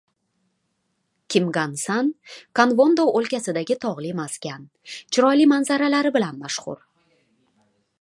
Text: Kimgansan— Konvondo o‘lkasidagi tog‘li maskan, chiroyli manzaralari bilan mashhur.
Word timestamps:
Kimgansan— 1.33 2.09
Konvondo 2.61 3.07
o‘lkasidagi 3.21 3.79
tog‘li 3.87 4.17
maskan, 4.23 4.67
chiroyli 4.95 5.49
manzaralari 5.55 6.17
bilan 6.19 6.45
mashhur. 6.47 6.87